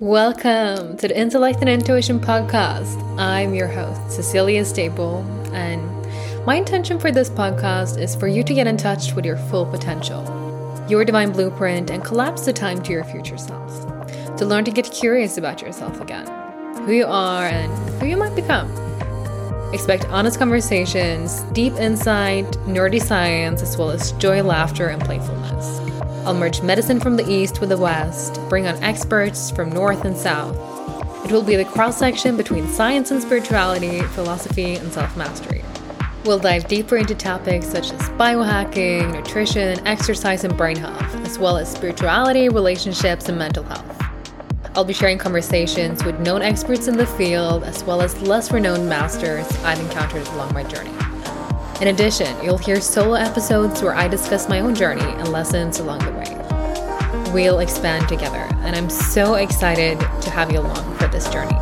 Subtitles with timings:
[0.00, 2.98] Welcome to the Intellect and Intuition podcast.
[3.18, 8.54] I'm your host, Cecilie Stabell, and my intention for this podcast is for you to
[8.54, 10.24] get in touch with your full potential,
[10.88, 13.86] your divine blueprint, and collapse the time to your future self.
[14.38, 16.26] To learn to get curious about yourself again,
[16.86, 17.70] who you are, and
[18.00, 18.72] who you might become.
[19.74, 25.78] Expect honest conversations, deep insight, nerdy science, as well as joy, laughter, and playfulness.
[26.30, 30.16] I'll merge medicine from the East with the West, bring on experts from North and
[30.16, 30.54] South.
[31.24, 35.64] It will be the cross section between science and spirituality, philosophy and self mastery.
[36.24, 41.56] We'll dive deeper into topics such as biohacking, nutrition, exercise, and brain health, as well
[41.56, 44.00] as spirituality, relationships, and mental health.
[44.76, 48.88] I'll be sharing conversations with known experts in the field, as well as less renowned
[48.88, 50.92] masters I've encountered along my journey.
[51.80, 56.00] In addition, you'll hear solo episodes where I discuss my own journey and lessons along
[56.00, 57.32] the way.
[57.32, 61.56] We'll expand together, and I'm so excited to have you along for this journey.